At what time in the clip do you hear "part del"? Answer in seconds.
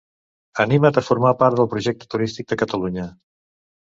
1.41-1.69